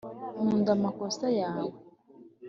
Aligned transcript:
nkunda 0.43 0.69
amakosa 0.77 1.27
yawe 1.39 1.73